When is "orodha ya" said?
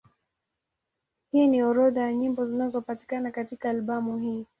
1.63-2.13